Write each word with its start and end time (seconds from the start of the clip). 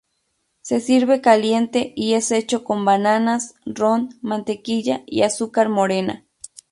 Se 0.61 0.79
sirve 0.79 1.21
caliente 1.21 1.93
y 1.95 2.13
es 2.15 2.31
hecho 2.31 2.63
con 2.63 2.85
bananas, 2.85 3.53
ron, 3.67 4.09
mantequilla, 4.23 5.03
y 5.05 5.21
azúcar 5.21 5.69
morena. 5.69 6.25